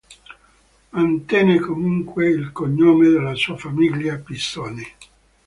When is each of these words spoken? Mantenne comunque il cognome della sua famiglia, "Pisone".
Mantenne 0.93 1.59
comunque 1.59 2.27
il 2.27 2.51
cognome 2.51 3.07
della 3.09 3.35
sua 3.35 3.55
famiglia, 3.55 4.15
"Pisone". 4.17 4.83